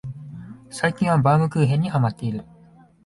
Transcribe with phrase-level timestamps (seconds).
[0.71, 2.43] 最近はバウムクーヘンにハマってる